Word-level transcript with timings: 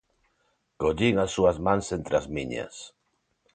Collín 0.81 1.15
as 1.25 1.31
súas 1.35 1.57
mans 1.65 1.85
entre 1.97 2.13
as 2.19 2.27
miñas. 2.35 2.75